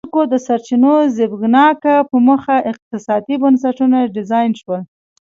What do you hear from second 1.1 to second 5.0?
زبېښاک په موخه اقتصادي بنسټونه ډیزاین شول.